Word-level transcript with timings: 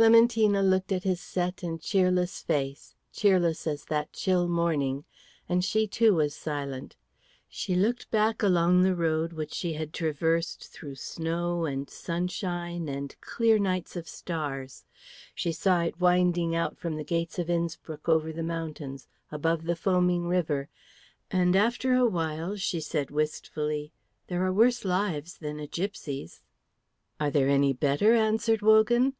Clementina 0.00 0.62
looked 0.62 0.92
at 0.92 1.04
his 1.04 1.20
set 1.20 1.62
and 1.62 1.78
cheerless 1.78 2.40
face, 2.40 2.94
cheerless 3.12 3.66
as 3.66 3.84
that 3.84 4.14
chill 4.14 4.48
morning, 4.48 5.04
and 5.46 5.62
she 5.62 5.86
too 5.86 6.14
was 6.14 6.34
silent. 6.34 6.96
She 7.50 7.74
looked 7.74 8.10
back 8.10 8.42
along 8.42 8.80
the 8.80 8.96
road 8.96 9.34
which 9.34 9.52
she 9.52 9.74
had 9.74 9.92
traversed 9.92 10.66
through 10.68 10.94
snow 10.94 11.66
and 11.66 11.90
sunshine 11.90 12.88
and 12.88 13.14
clear 13.20 13.58
nights 13.58 13.94
of 13.94 14.08
stars; 14.08 14.86
she 15.34 15.52
saw 15.52 15.82
it 15.82 16.00
winding 16.00 16.56
out 16.56 16.78
from 16.78 16.96
the 16.96 17.04
gates 17.04 17.38
of 17.38 17.50
Innspruck 17.50 18.08
over 18.08 18.32
the 18.32 18.42
mountains, 18.42 19.06
above 19.30 19.64
the 19.64 19.76
foaming 19.76 20.26
river, 20.26 20.70
and 21.30 21.54
after 21.54 21.92
a 21.92 22.06
while 22.06 22.56
she 22.56 22.80
said 22.80 23.08
very 23.08 23.16
wistfully, 23.16 23.92
"There 24.28 24.46
are 24.46 24.52
worse 24.52 24.82
lives 24.86 25.36
than 25.36 25.60
a 25.60 25.66
gipsy's." 25.66 26.40
"Are 27.20 27.30
there 27.30 27.50
any 27.50 27.74
better?" 27.74 28.14
answered 28.14 28.62
Wogan. 28.62 29.12